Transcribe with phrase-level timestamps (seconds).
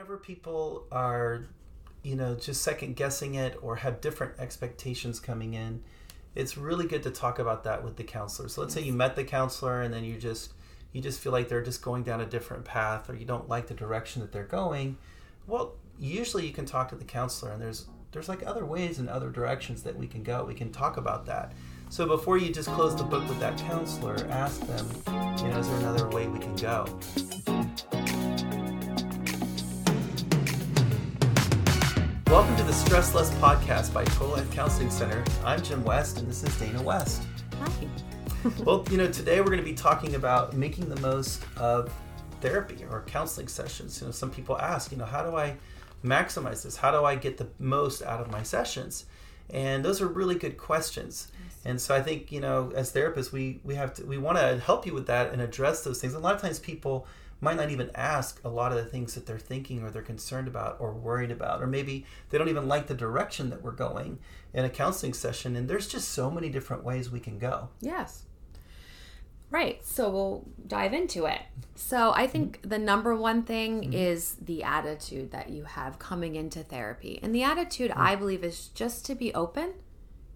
[0.00, 1.44] whenever people are,
[2.02, 5.82] you know, just second guessing it or have different expectations coming in,
[6.34, 8.48] it's really good to talk about that with the counselor.
[8.48, 8.82] So let's yes.
[8.82, 10.54] say you met the counselor and then you just
[10.94, 13.66] you just feel like they're just going down a different path or you don't like
[13.66, 14.96] the direction that they're going.
[15.46, 19.10] Well, usually you can talk to the counselor and there's there's like other ways and
[19.10, 20.44] other directions that we can go.
[20.44, 21.52] We can talk about that.
[21.90, 24.86] So before you just close the book with that counselor, ask them,
[25.44, 26.86] you know, is there another way we can go?
[32.30, 35.24] Welcome to the Stress Less podcast by Total Life Counseling Center.
[35.44, 37.24] I'm Jim West, and this is Dana West.
[37.58, 37.88] Hi.
[38.64, 41.92] well, you know, today we're going to be talking about making the most of
[42.40, 44.00] therapy or counseling sessions.
[44.00, 45.56] You know, some people ask, you know, how do I
[46.04, 46.76] maximize this?
[46.76, 49.06] How do I get the most out of my sessions?
[49.52, 51.32] And those are really good questions.
[51.64, 54.60] And so I think, you know, as therapists, we we have to we want to
[54.60, 56.14] help you with that and address those things.
[56.14, 57.08] And a lot of times people
[57.40, 60.48] might not even ask a lot of the things that they're thinking or they're concerned
[60.48, 64.18] about or worried about or maybe they don't even like the direction that we're going
[64.52, 68.24] in a counseling session and there's just so many different ways we can go yes
[69.50, 71.40] right so we'll dive into it
[71.74, 72.68] so i think mm-hmm.
[72.68, 73.92] the number one thing mm-hmm.
[73.92, 78.00] is the attitude that you have coming into therapy and the attitude mm-hmm.
[78.00, 79.72] i believe is just to be open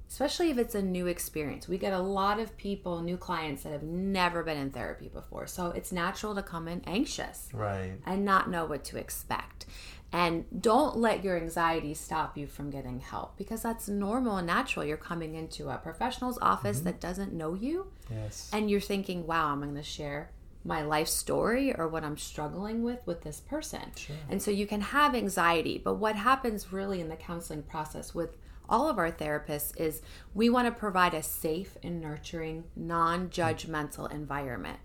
[0.08, 1.68] especially if it's a new experience.
[1.68, 5.46] We get a lot of people, new clients that have never been in therapy before.
[5.46, 7.48] So it's natural to come in anxious.
[7.52, 7.92] Right.
[8.06, 9.66] And not know what to expect.
[10.12, 14.84] And don't let your anxiety stop you from getting help because that's normal and natural.
[14.84, 16.86] You're coming into a professional's office mm-hmm.
[16.86, 17.88] that doesn't know you.
[18.08, 18.48] Yes.
[18.52, 20.30] And you're thinking, wow, I'm going to share
[20.64, 23.90] my life story or what I'm struggling with with this person.
[23.96, 24.16] Sure.
[24.30, 28.36] And so you can have anxiety, but what happens really in the counseling process with
[28.68, 34.10] all of our therapists is we want to provide a safe and nurturing, non judgmental
[34.10, 34.78] environment.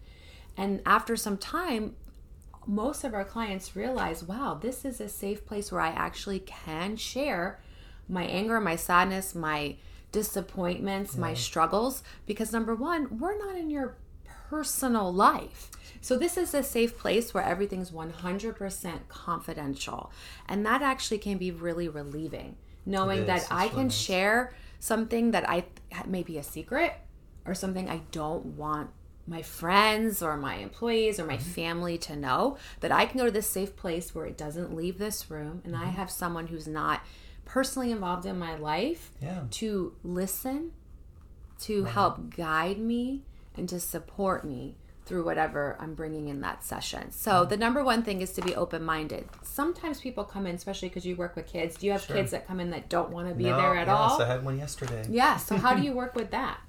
[0.57, 1.95] And after some time,
[2.67, 6.97] most of our clients realize, wow, this is a safe place where I actually can
[6.97, 7.59] share
[8.07, 9.77] my anger, my sadness, my
[10.11, 12.03] disappointments, my struggles.
[12.25, 13.95] Because number one, we're not in your
[14.49, 15.71] personal life.
[16.01, 20.11] So, this is a safe place where everything's 100% confidential.
[20.47, 22.55] And that actually can be really relieving
[22.85, 23.97] knowing that I can nice.
[23.97, 25.65] share something that I
[26.05, 26.93] may be a secret
[27.45, 28.91] or something I don't want
[29.27, 31.51] my friends or my employees or my mm-hmm.
[31.51, 34.97] family to know that I can go to this safe place where it doesn't leave
[34.97, 35.83] this room and mm-hmm.
[35.83, 37.01] I have someone who's not
[37.45, 39.43] personally involved in my life yeah.
[39.51, 40.71] to listen,
[41.61, 43.23] to help guide me,
[43.55, 44.75] and to support me
[45.09, 47.11] through whatever I'm bringing in that session.
[47.11, 47.49] So mm-hmm.
[47.49, 49.27] the number one thing is to be open minded.
[49.41, 51.77] Sometimes people come in, especially because you work with kids.
[51.77, 52.15] Do you have sure.
[52.15, 54.21] kids that come in that don't want to be no, there at yes, all?
[54.21, 55.03] I had one yesterday.
[55.09, 55.37] Yeah.
[55.37, 56.59] So how do you work with that?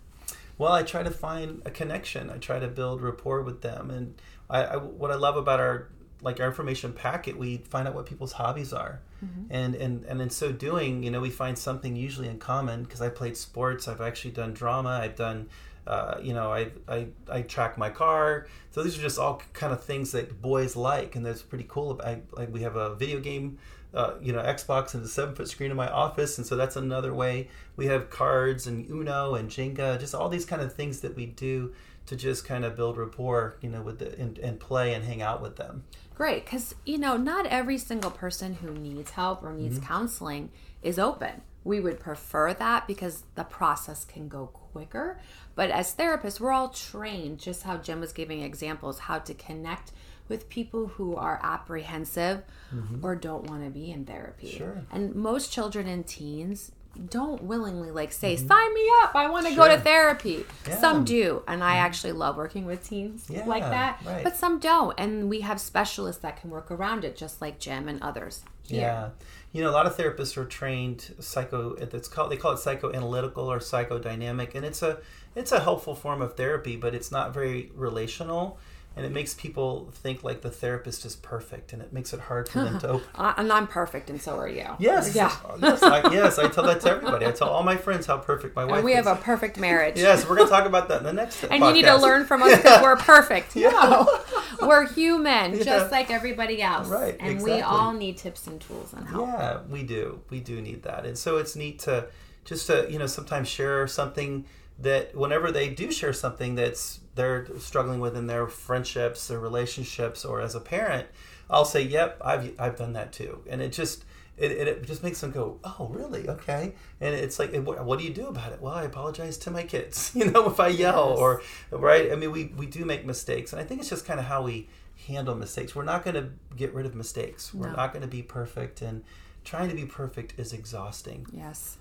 [0.56, 2.30] Well, I try to find a connection.
[2.30, 4.14] I try to build rapport with them, and
[4.48, 5.88] I, I what I love about our
[6.22, 9.44] like our information packet, we find out what people's hobbies are, mm-hmm.
[9.50, 12.82] and and and in so doing, you know, we find something usually in common.
[12.84, 15.48] Because I played sports, I've actually done drama, I've done
[15.86, 18.46] uh, you know, I, I I track my car.
[18.70, 22.00] So these are just all kind of things that boys like, and that's pretty cool.
[22.04, 23.58] I, like we have a video game,
[23.94, 26.76] uh, you know, Xbox and a seven foot screen in my office, and so that's
[26.76, 27.48] another way.
[27.76, 31.26] We have cards and Uno and Jenga, just all these kind of things that we
[31.26, 31.72] do
[32.06, 35.22] to just kind of build rapport, you know, with the and, and play and hang
[35.22, 35.84] out with them.
[36.14, 39.86] Great, because you know, not every single person who needs help or needs mm-hmm.
[39.86, 40.50] counseling
[40.82, 41.42] is open.
[41.64, 45.20] We would prefer that because the process can go quicker.
[45.54, 49.92] But as therapists, we're all trained, just how Jim was giving examples, how to connect
[50.28, 52.44] with people who are apprehensive
[52.75, 53.04] mm-hmm.
[53.04, 54.50] or don't want to be in therapy.
[54.50, 54.82] Sure.
[54.91, 56.72] And most children and teens
[57.08, 58.46] don't willingly like say mm-hmm.
[58.46, 59.68] sign me up i want to sure.
[59.68, 60.78] go to therapy yeah.
[60.78, 64.24] some do and i actually love working with teens yeah, like that right.
[64.24, 67.88] but some don't and we have specialists that can work around it just like jim
[67.88, 68.80] and others here.
[68.80, 69.08] yeah
[69.52, 73.46] you know a lot of therapists are trained psycho it's called they call it psychoanalytical
[73.46, 74.98] or psychodynamic and it's a
[75.34, 78.58] it's a helpful form of therapy but it's not very relational
[78.96, 82.48] and it makes people think like the therapist is perfect and it makes it hard
[82.48, 86.12] for them to open and i'm perfect and so are you yes yeah yes I,
[86.12, 88.76] yes I tell that to everybody i tell all my friends how perfect my wife
[88.76, 89.04] and we is.
[89.04, 91.62] have a perfect marriage yes we're going to talk about that in the next and
[91.62, 91.68] podcast.
[91.68, 92.82] you need to learn from us because yeah.
[92.82, 93.70] we're perfect yeah.
[93.70, 95.62] no we're human yeah.
[95.62, 97.54] just like everybody else right and exactly.
[97.54, 101.06] we all need tips and tools and help yeah we do we do need that
[101.06, 102.06] and so it's neat to
[102.44, 104.44] just to you know sometimes share something
[104.80, 110.24] that whenever they do share something that's they're struggling with in their friendships, their relationships,
[110.24, 111.09] or as a parent,
[111.48, 114.04] I'll say, "Yep, I've I've done that too," and it just
[114.38, 116.28] it, it just makes them go, "Oh, really?
[116.28, 118.60] Okay." And it's like, what do you do about it?
[118.62, 121.18] Well, I apologize to my kids, you know, if I yell yes.
[121.18, 122.10] or right.
[122.10, 124.42] I mean, we we do make mistakes, and I think it's just kind of how
[124.42, 124.68] we
[125.06, 125.74] handle mistakes.
[125.74, 127.53] We're not going to get rid of mistakes.
[127.53, 127.77] We're No.
[127.77, 129.03] not going to be perfect, and
[129.44, 131.27] trying to be perfect is exhausting.
[131.32, 131.77] Yes.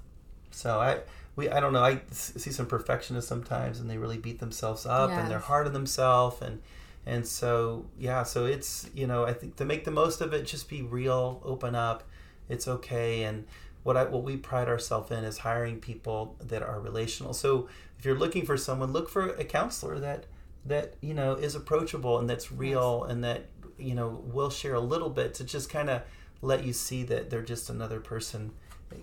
[0.52, 1.00] So I
[1.36, 1.84] we I don't know.
[1.84, 5.74] I see some perfectionists sometimes, and they really beat themselves up, and they're hard on
[5.74, 6.62] themselves, and
[7.06, 8.24] and so yeah.
[8.24, 11.42] So it's you know I think to make the most of it, just be real,
[11.44, 12.04] open up.
[12.50, 13.46] It's okay, and
[13.84, 17.34] what I what we pride ourselves in is hiring people that are relational.
[17.34, 20.26] So if you're looking for someone, look for a counselor that
[20.66, 23.46] that you know is approachable and that's real and that
[23.78, 26.02] you know will share a little bit to just kind of
[26.42, 28.52] let you see that they're just another person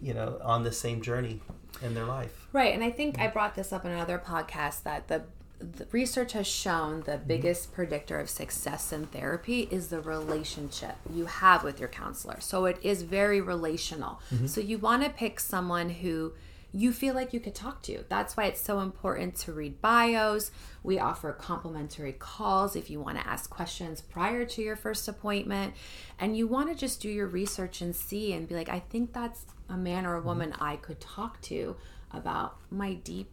[0.03, 1.41] you know on the same journey
[1.83, 5.09] in their life Right, and I think I brought this up in another podcast that
[5.09, 5.25] the,
[5.61, 7.27] the research has shown the mm-hmm.
[7.29, 12.41] biggest predictor of success in therapy is the relationship you have with your counselor.
[12.41, 14.23] So it is very relational.
[14.33, 14.47] Mm-hmm.
[14.47, 16.33] So you want to pick someone who
[16.73, 18.07] you feel like you could talk to.
[18.09, 20.51] That's why it's so important to read bios.
[20.83, 25.75] We offer complimentary calls if you want to ask questions prior to your first appointment.
[26.19, 29.13] And you want to just do your research and see and be like, I think
[29.13, 31.77] that's a man or a woman I could talk to
[32.13, 33.31] about my deep,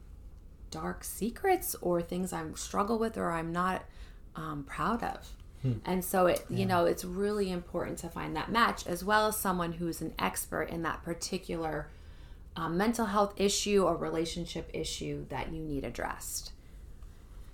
[0.71, 3.83] dark secrets or things I'm struggle with or I'm not
[4.35, 5.29] um, proud of.
[5.85, 9.37] And so it, you know, it's really important to find that match as well as
[9.37, 11.87] someone who's an expert in that particular
[12.57, 16.51] um, mental health issue or relationship issue that you need addressed.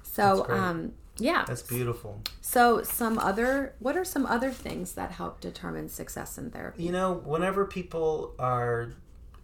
[0.02, 1.46] So, um, yeah.
[1.46, 2.22] that's beautiful.
[2.42, 6.84] So, some other, what are some other things that help determine success in therapy?
[6.84, 8.92] you know whenever people are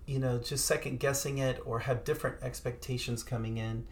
[0.05, 3.85] you know just second guessing it or have different expectations coming in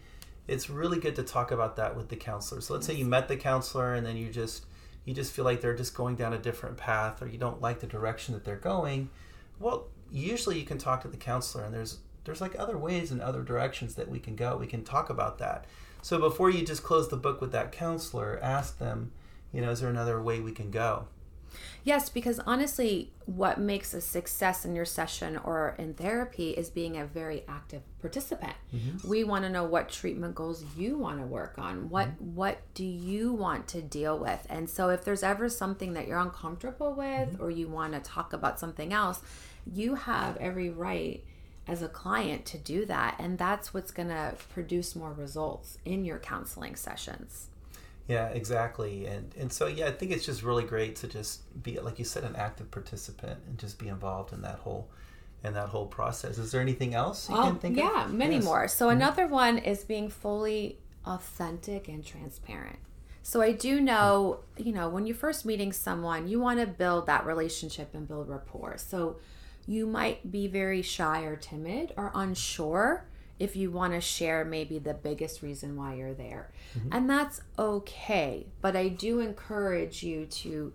[0.46, 2.60] it's really good to talk about that with the counselor.
[2.60, 4.66] So let's say you met the counselor and then you just
[5.06, 7.80] you just feel like they're just going down a different path or you don't like
[7.80, 9.10] the direction that they're going.
[9.58, 13.20] Well usually you can talk to the counselor and there's there's like other ways and
[13.20, 14.56] other directions that we can go.
[14.56, 15.64] We can talk about that
[16.04, 19.10] so before you just close the book with that counselor ask them
[19.52, 21.06] you know is there another way we can go
[21.82, 26.96] Yes, because honestly, what makes a success in your session or in therapy is being
[26.96, 28.54] a very active participant.
[28.74, 29.08] Mm-hmm.
[29.08, 31.90] We want to know what treatment goals you want to work on.
[31.90, 32.34] What mm-hmm.
[32.34, 34.46] what do you want to deal with?
[34.48, 37.42] And so if there's ever something that you're uncomfortable with mm-hmm.
[37.42, 39.20] or you want to talk about something else,
[39.70, 41.24] you have every right
[41.66, 46.04] as a client to do that and that's what's going to produce more results in
[46.04, 47.48] your counseling sessions.
[48.06, 49.06] Yeah, exactly.
[49.06, 52.04] And and so yeah, I think it's just really great to just be like you
[52.04, 54.88] said an active participant and just be involved in that whole
[55.42, 56.36] in that whole process.
[56.38, 57.84] Is there anything else you Oh, can think of?
[57.84, 58.44] yeah, many Yes.
[58.44, 58.68] more.
[58.68, 58.96] So mm-hmm.
[58.96, 62.78] another one is being fully authentic and transparent.
[63.22, 67.06] So I do know, you know, when you're first meeting someone, you want to build
[67.06, 68.76] that relationship and build rapport.
[68.76, 69.16] So
[69.66, 73.06] you might be very shy or timid or unsure
[73.38, 76.50] if you want to share maybe the biggest reason why you're there.
[76.78, 76.88] Mm-hmm.
[76.92, 80.72] And that's okay, but I do encourage you to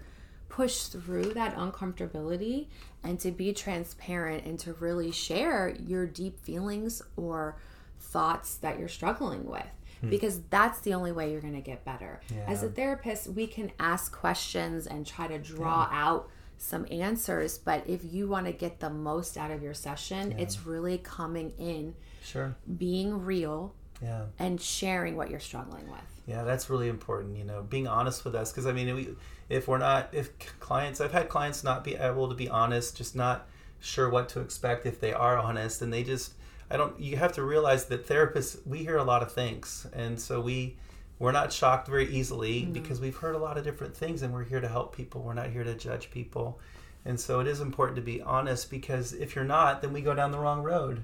[0.49, 2.67] push through that uncomfortability
[3.03, 7.55] and to be transparent and to really share your deep feelings or
[7.99, 9.67] thoughts that you're struggling with
[10.01, 10.09] hmm.
[10.09, 12.19] because that's the only way you're going to get better.
[12.47, 16.29] As a therapist, we can ask questions and try to draw out
[16.61, 20.65] some answers, but if you want to get the most out of your session, it's
[20.65, 22.55] really coming in, Sure.
[22.77, 24.25] being real, Yeah.
[24.37, 26.01] and sharing what you're struggling with.
[26.27, 27.37] Yeah, that's really important.
[27.37, 29.15] You know, being honest with us because I mean, we,
[29.49, 30.29] if we're not, if
[30.59, 33.47] clients, I've had clients not be able to be honest, just not
[33.79, 36.33] sure what to expect if they are honest, and they just,
[36.69, 36.99] I don't.
[36.99, 40.75] You have to realize that therapists, we hear a lot of things, and so we,
[41.19, 42.71] we're not shocked very easily mm-hmm.
[42.71, 45.21] because we've heard a lot of different things, and we're here to help people.
[45.21, 46.59] We're not here to judge people,
[47.05, 50.13] and so it is important to be honest because if you're not, then we go
[50.13, 51.03] down the wrong road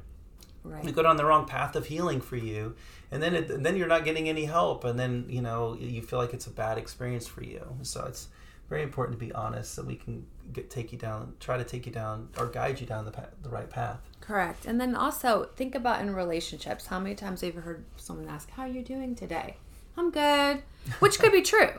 [0.64, 0.96] Right.
[0.96, 2.76] go down the wrong path of healing for you
[3.12, 6.02] and then it, and then you're not getting any help and then you know you
[6.02, 8.30] feel like it's a bad experience for you so it's
[8.68, 11.86] very important to be honest so we can get take you down try to take
[11.86, 14.66] you down or guide you down the path, the right path Correct.
[14.66, 16.88] And then also think about in relationships.
[16.88, 19.58] How many times have you heard someone ask, How are you doing today?
[19.98, 20.64] I'm good.
[21.00, 21.70] Which could be true.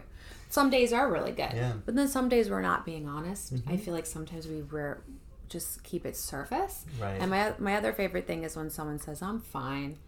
[0.49, 1.51] Some days are really good.
[1.55, 1.71] Yeah.
[1.71, 1.79] Mm-hmm.
[1.85, 3.53] But then some days we're not being honest.
[3.67, 4.63] I feel like sometimes we
[5.49, 6.85] just keep it surface.
[7.01, 7.21] Right.
[7.21, 9.99] And my my other favorite thing is when someone says, I'm fine.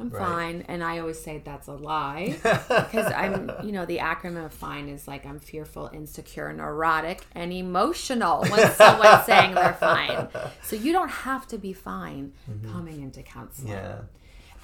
[0.00, 0.22] I'm Right.
[0.28, 0.64] fine.
[0.68, 2.36] And I always say that's a lie.
[2.42, 7.52] Because I'm, you know, the acronym of fine is like I'm fearful, insecure, neurotic, and
[7.52, 10.28] emotional when someone's saying they're fine.
[10.62, 12.32] So you don't have to be fine
[12.72, 13.72] coming into counseling.
[13.74, 13.84] Mm-hmm.
[13.86, 14.00] yeah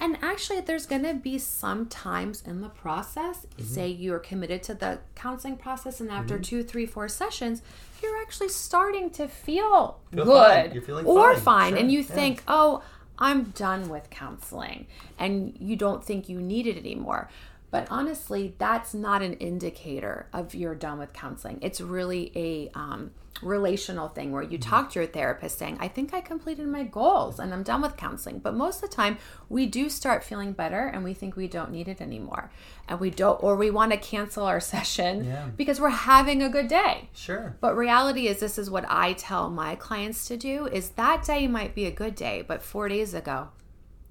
[0.00, 3.62] And actually, there's going to be some times in the process, Mm-hmm.
[3.64, 7.62] say you're committed to the counseling process, and after two, three, four sessions,
[8.02, 10.72] you're actually starting to feel, Feel good fine.
[10.72, 11.42] You're feeling or fine.
[11.42, 11.70] fine.
[11.72, 11.78] Sure.
[11.78, 12.04] And you Yeah.
[12.06, 12.82] think, oh,
[13.18, 14.86] I'm done with counseling.
[15.18, 17.30] And you don't think you need it anymore.
[17.70, 21.58] But honestly, that's not an indicator of you're done with counseling.
[21.62, 26.14] It's really a um, relational thing where you talk to your therapist saying, I think
[26.14, 28.38] I completed my goals and I'm done with counseling.
[28.38, 31.70] But most of the time, we do start feeling better and we think we don't
[31.72, 32.50] need it anymore.
[32.88, 35.48] And we don't, or we want to cancel our session Yeah.
[35.56, 37.08] because we're having a good day.
[37.12, 37.56] Sure.
[37.60, 41.46] But reality is, this is what I tell my clients to do: is that day
[41.48, 43.48] might be a good day, but four days ago,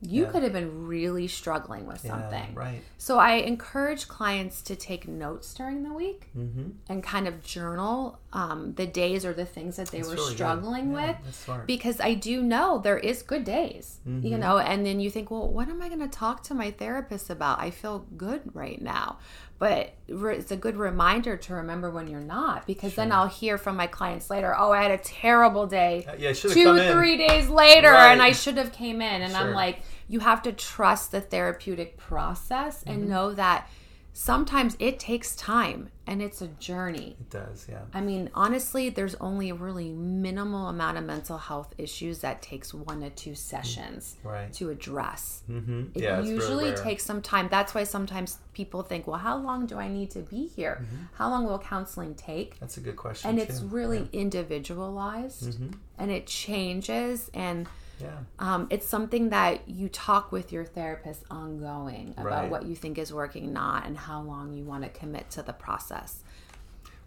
[0.02, 0.32] you Yeah.
[0.32, 2.54] could have been really struggling with Yeah, something.
[2.56, 2.82] right.
[2.98, 6.72] So I encourage clients to take notes during the week Mm-hmm.
[6.90, 10.34] and kind of journal um, the days or the things that they That's were really
[10.34, 14.26] struggling Yeah, with because I do know there is good days, Mm-hmm.
[14.28, 16.72] you know, and then you think, well, what am I going to talk to my
[16.72, 17.60] therapist about?
[17.60, 19.20] I feel good right now.
[19.60, 23.78] But it's a good reminder to remember when you're not because then I'll hear from
[23.78, 26.06] my clients later, oh, I had a terrible day.
[26.10, 28.12] Uh, yeah, Two, come in." three days later, Right.
[28.12, 29.22] and I should have came in.
[29.22, 32.90] And I'm like, you have to trust the therapeutic process Mm-hmm.
[32.92, 33.70] and know that
[34.14, 37.16] sometimes it takes time and it's a journey.
[37.20, 37.80] It does, yeah.
[37.94, 42.74] I mean, honestly, there's only a really minimal amount of mental health issues that takes
[42.74, 44.52] one to two sessions Right.
[44.54, 45.44] to address.
[45.50, 45.86] Mm-hmm.
[45.96, 47.48] It yeah, it's really usually takes some time.
[47.50, 50.82] That's why sometimes people think, well, how long do I need to be here?
[50.84, 51.04] Mm-hmm.
[51.14, 52.60] How long will counseling take?
[52.60, 53.30] That's a good question.
[53.32, 53.68] And it's too.
[53.68, 55.58] really individualized
[55.98, 57.32] and it changes.
[57.34, 57.68] And
[58.00, 58.18] yeah.
[58.40, 62.52] um, it's something that you talk with your therapist ongoing about Right.
[62.52, 65.54] what you think is working, not, and how long you want to commit to the
[65.54, 66.24] process.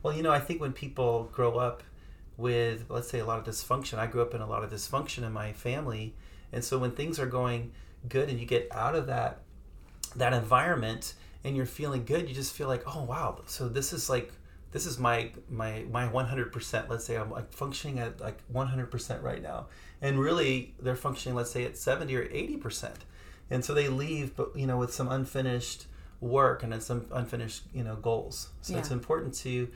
[0.03, 1.83] Well, you know, I think when people grow up
[2.37, 5.25] with, let's say, a lot of dysfunction, I grew up in a lot of dysfunction
[5.25, 6.15] in my family,
[6.53, 7.73] and so when things are going
[8.09, 9.41] good and you get out of that
[10.15, 11.15] that environment
[11.45, 14.33] and you're feeling good, you just feel like, oh wow, so this is like
[14.77, 16.89] this is my my my 100%.
[16.91, 19.69] Let's say I'm like functioning at like 100% right now,
[20.03, 22.93] and really they're functioning, let's say, at 70 or 80%,
[23.51, 25.87] and so they leave, but you know, with some unfinished
[26.21, 28.51] work and some unfinished you know goals.
[28.61, 29.67] So it's important to,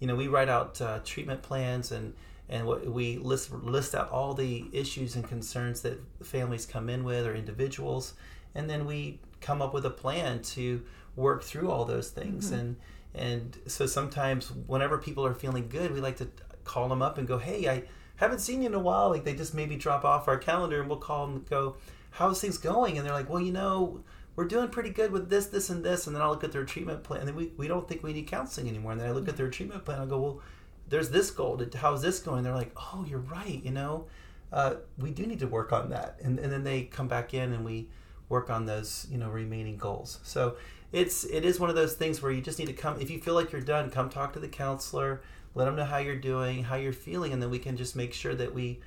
[0.00, 2.12] you know, we write out uh, treatment plans and
[2.48, 7.04] and what we list list out all the issues and concerns that families come in
[7.04, 8.14] with or individuals,
[8.56, 10.82] and then we come up with a plan to
[11.14, 12.50] work through all those things.
[12.50, 12.76] And
[13.14, 16.28] and so sometimes whenever people are feeling good we like to
[16.64, 17.82] call them up and go hey i
[18.18, 19.10] haven't seen you in a while.
[19.10, 21.76] Like they just maybe drop off our calendar and we'll call them and go
[22.10, 22.98] how's things going?
[22.98, 24.02] And they're like well you know
[24.36, 26.06] we're doing pretty good with this this and this.
[26.06, 28.12] And then i'll look at their treatment plan and then we, we don't think we
[28.12, 28.92] need counseling anymore.
[28.92, 30.40] And then i look at their treatment plan and i go well
[30.88, 31.60] there's this goal.
[31.76, 32.42] How's this going?
[32.44, 34.06] They're like oh you're right you know
[34.50, 36.16] uh, we do need to work on that.
[36.22, 37.88] And, and then they come back in and we
[38.30, 40.18] work on those you know remaining goals.
[40.24, 40.56] So
[40.92, 43.20] it's it is one of those things where you just need to come if you
[43.20, 45.20] feel like you're done come talk to the counselor
[45.54, 48.12] let them know how you're doing how you're feeling and then we can just make
[48.12, 48.80] sure that we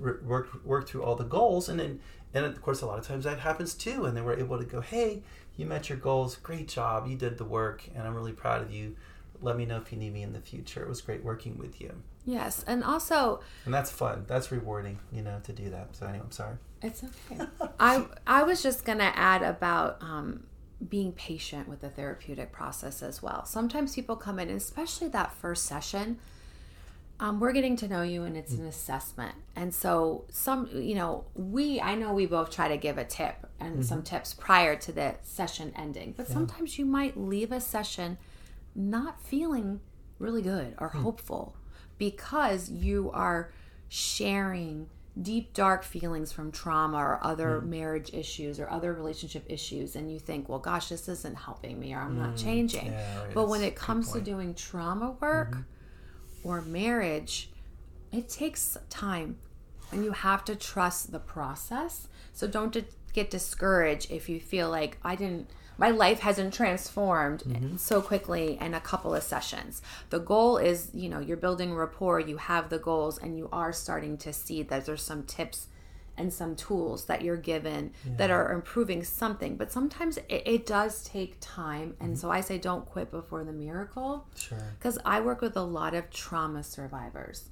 [0.00, 2.00] work work through all the goals and then
[2.32, 4.64] and of course a lot of times that happens too and then we're able to
[4.64, 5.22] go hey
[5.56, 8.72] you met your goals great job you did the work and i'm really proud of
[8.72, 8.96] you.
[9.42, 10.82] Let me know if you need me in the future.
[10.82, 11.92] It was great working with you.
[12.24, 12.64] Yes.
[12.66, 14.24] And also, and that's fun.
[14.26, 15.94] That's rewarding you know to do that.
[15.94, 16.56] So anyway i'm sorry.
[16.82, 17.44] It's okay.
[17.80, 20.44] I I was just gonna add about um,
[20.88, 23.44] being patient with the therapeutic process as well.
[23.44, 26.18] Sometimes people come in, especially that first session.
[27.20, 29.36] Um, we're getting to know you, and it's an assessment.
[29.54, 33.46] And so, some you know, we I know we both try to give a tip
[33.60, 36.12] and some tips prior to the session ending.
[36.16, 38.18] But sometimes you might leave a session
[38.74, 39.80] not feeling
[40.18, 41.56] really good or hopeful
[41.98, 43.52] because you are
[43.88, 44.88] sharing
[45.20, 50.18] deep dark feelings from trauma or other marriage issues or other relationship issues and you
[50.18, 52.86] think well gosh this isn't helping me or i'm not changing.
[52.86, 55.58] Yeah, but when it comes to doing trauma work
[56.42, 57.50] or marriage
[58.10, 59.36] it takes time
[59.92, 62.08] and you have to trust the process.
[62.32, 62.76] So don't
[63.12, 67.76] get discouraged if you feel like i didn't my life hasn't transformed mm-hmm.
[67.76, 69.82] so quickly in a couple of sessions.
[70.10, 73.72] The goal is you know you're building rapport you have the goals and you are
[73.72, 75.68] starting to see that there's some tips
[76.16, 79.56] and some tools that you're given that are improving something.
[79.56, 81.96] But sometimes it, it does take time.
[82.00, 82.20] And mm-hmm.
[82.20, 84.26] so i say don't quit before the miracle.
[84.36, 84.74] Sure.
[84.78, 87.48] Because I work with a lot of trauma survivors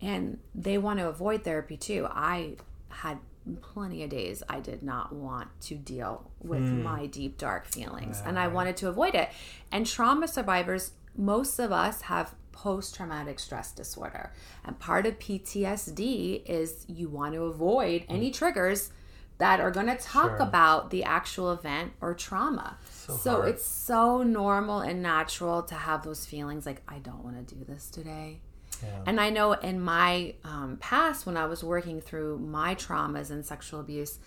[0.00, 2.06] and they want to avoid therapy too.
[2.10, 2.56] I
[2.88, 3.18] had
[3.54, 6.82] plenty of days I did not want to deal with hmm.
[6.82, 9.28] my deep, dark feelings and I wanted to avoid it.
[9.70, 14.32] And trauma survivors, most of us have post traumatic stress disorder.
[14.64, 18.12] And part of PTSD is you want to avoid hmm.
[18.12, 18.90] any triggers
[19.38, 20.36] that are going to talk Sure.
[20.36, 22.78] about the actual event or trauma.
[22.90, 27.46] So So, it's so normal and natural to have those feelings like, I don't want
[27.46, 28.40] to do this today.
[28.82, 33.30] Yeah And I know in my um, past, when I was working through my traumas
[33.30, 34.18] and sexual abuse,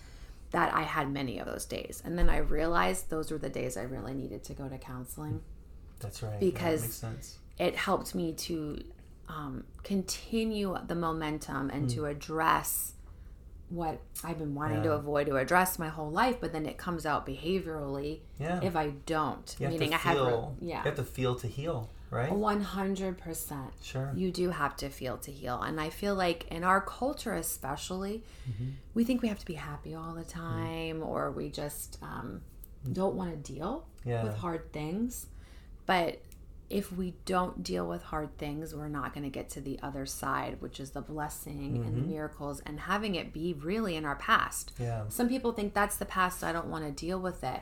[0.52, 2.02] that I had many of those days.
[2.04, 5.42] And then I realized those were the days I really needed to go to counseling.
[6.00, 6.40] That's right.
[6.40, 7.38] Because yeah, makes sense.
[7.58, 8.84] it helped me to
[9.28, 12.94] um, continue the momentum and to address
[13.70, 17.06] what I've been wanting to avoid to address my whole life, but then it comes
[17.06, 18.60] out behaviorally Yeah.
[18.64, 19.56] if I don't.
[19.60, 22.32] You meaning to I have, re- yeah, You have to feel to heal, right?
[22.32, 23.72] one hundred percent.
[23.82, 24.12] Sure.
[24.16, 28.24] You do have to feel to heal, and I feel like in our culture, especially,
[28.50, 28.70] Mm-hmm.
[28.94, 32.42] we think we have to be happy all the time, or we just um,
[32.92, 34.24] don't want to deal Yeah.
[34.24, 35.28] with hard things.
[35.86, 36.22] But
[36.70, 40.06] if we don't deal with hard things, we're not going to get to the other
[40.06, 42.12] side, which is the blessing and the Mm-hmm.
[42.12, 44.72] miracles and having it be really in our past.
[44.80, 45.04] Yeah.
[45.10, 47.62] Some people think that's the past, I don't want to deal with it.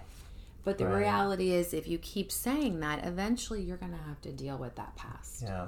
[0.67, 0.97] But the Right.
[0.97, 4.75] reality is, if you keep saying that, eventually you're going to have to deal with
[4.75, 5.43] that past.
[5.43, 5.67] Yeah.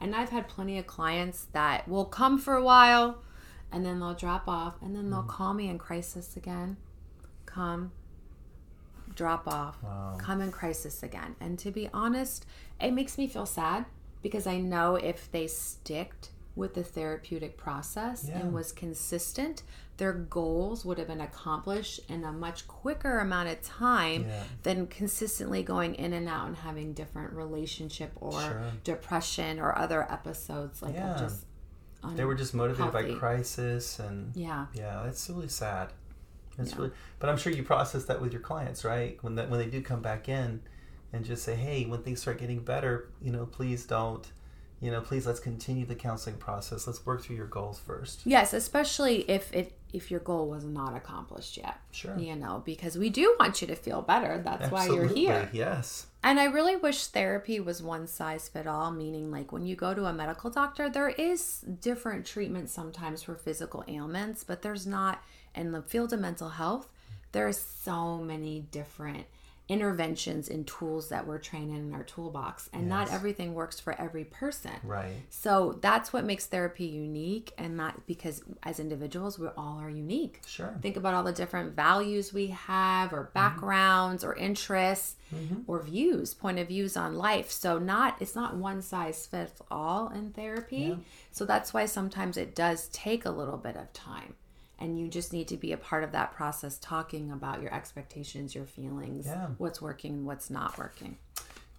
[0.00, 3.18] And I've had plenty of clients that will come for a while
[3.70, 5.28] and then they'll drop off and then they'll Mm.
[5.28, 6.78] call me in crisis again.
[7.44, 7.92] Come,
[9.14, 10.16] drop off, Wow.
[10.18, 11.36] come in crisis again.
[11.40, 12.46] And to be honest,
[12.80, 13.84] it makes me feel sad
[14.22, 18.40] because I know if they sticked with the therapeutic process Yeah.
[18.40, 19.62] and was consistent,
[19.96, 24.42] their goals would have been accomplished in a much quicker amount of time Yeah.
[24.64, 28.62] than consistently going in and out and having different relationship or Sure.
[28.84, 31.16] depression or other episodes like Yeah.
[31.18, 31.44] just
[32.14, 35.92] They were just motivated by crisis and yeah yeah, that's really sad.
[36.56, 36.76] It's Yeah.
[36.78, 39.18] really, but I'm sure you process that with your clients, right?
[39.22, 40.60] When that when they do come back in,
[41.12, 44.30] and just say, hey, when things start getting better, you know, please don't,
[44.80, 46.86] you know, please let's continue the counseling process.
[46.86, 48.20] Let's work through your goals first.
[48.24, 52.16] yes especially if it if your goal was not accomplished yet Sure.
[52.18, 56.06] you know because we do want you to feel better that's why you're here Yes.
[56.22, 59.94] and i really wish therapy was one size fit all meaning like when you go
[59.94, 65.22] to a medical doctor there is different treatment sometimes for physical ailments but there's not
[65.54, 66.92] in the field of mental health
[67.32, 69.24] there's so many different
[69.68, 74.24] interventions and tools that we're training in our toolbox and not everything works for every
[74.24, 75.12] person Right.
[75.30, 80.40] So that's what makes therapy unique, and not because as individuals, we all are unique.
[80.46, 80.74] Sure.
[80.80, 83.34] Think about all the different values we have, or mm-hmm.
[83.34, 85.62] backgrounds, or interests, mm-hmm.
[85.66, 87.50] or views, point of views on life.
[87.50, 90.98] So not it's not one size fits all in therapy.
[91.30, 94.34] So that's why sometimes it does take a little bit of time.
[94.78, 98.54] And you just need to be a part of that process, talking about your expectations,
[98.54, 99.48] your feelings, Yeah.
[99.58, 101.18] what's working, what's not working.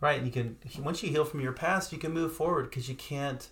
[0.02, 0.22] Right.
[0.22, 3.48] You can once you heal from your past, you can move forward because you can't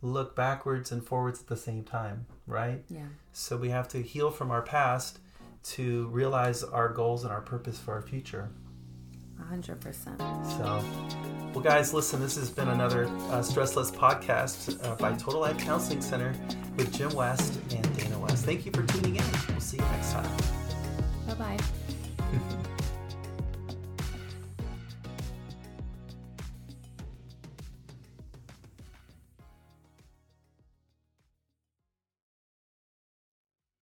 [0.00, 2.26] look backwards and forwards at the same time.
[2.46, 2.84] Right.
[2.88, 3.06] Yeah.
[3.32, 5.18] So we have to heal from our past
[5.64, 8.50] to realize our goals and our purpose for our future.
[9.40, 10.18] A hundred percent.
[10.18, 10.84] So,
[11.52, 16.00] well, guys, listen, this has been another uh, Stressless podcast uh, by Total Life Counseling
[16.02, 16.34] Center
[16.76, 18.44] with Jim West and Dana West.
[18.44, 19.24] Thank you for tuning in.
[19.48, 20.36] We'll see you next time.
[21.26, 21.58] Bye bye.